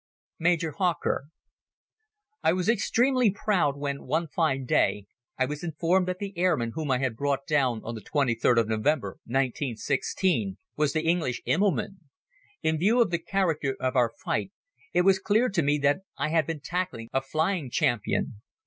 [0.39, 1.25] Major Hawker
[2.41, 5.05] I WAS extremely proud when, one fine day,
[5.37, 8.57] I was informed that the airman whom I had brought down on the twenty third
[8.57, 11.99] of November, 1916, was the English Immelmann.
[12.63, 14.51] In view of the character of our fight
[14.91, 18.41] it was clear to me that I had been tackling a flying champion.